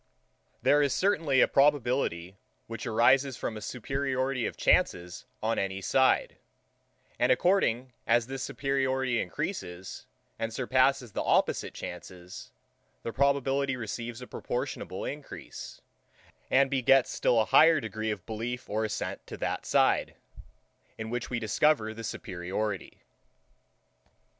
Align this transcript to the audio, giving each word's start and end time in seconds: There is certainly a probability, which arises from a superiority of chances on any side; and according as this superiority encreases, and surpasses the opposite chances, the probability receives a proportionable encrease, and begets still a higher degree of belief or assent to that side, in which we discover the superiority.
There 0.63 0.81
is 0.81 0.95
certainly 0.95 1.41
a 1.41 1.47
probability, 1.47 2.35
which 2.65 2.87
arises 2.87 3.37
from 3.37 3.55
a 3.55 3.61
superiority 3.61 4.47
of 4.47 4.57
chances 4.57 5.25
on 5.43 5.59
any 5.59 5.79
side; 5.79 6.37
and 7.19 7.31
according 7.31 7.93
as 8.07 8.25
this 8.25 8.41
superiority 8.41 9.21
encreases, 9.21 10.07
and 10.39 10.51
surpasses 10.51 11.11
the 11.11 11.21
opposite 11.21 11.75
chances, 11.75 12.49
the 13.03 13.13
probability 13.13 13.75
receives 13.75 14.23
a 14.23 14.25
proportionable 14.27 15.05
encrease, 15.05 15.81
and 16.49 16.71
begets 16.71 17.11
still 17.11 17.39
a 17.39 17.45
higher 17.45 17.79
degree 17.79 18.09
of 18.09 18.25
belief 18.25 18.67
or 18.67 18.83
assent 18.83 19.27
to 19.27 19.37
that 19.37 19.67
side, 19.67 20.15
in 20.97 21.11
which 21.11 21.29
we 21.29 21.37
discover 21.37 21.93
the 21.93 22.03
superiority. 22.03 23.03